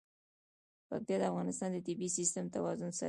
پکتیا 0.89 1.17
د 1.19 1.23
افغانستان 1.31 1.69
د 1.73 1.77
طبعي 1.87 2.09
سیسټم 2.17 2.45
توازن 2.55 2.89
ساتي. 2.91 2.99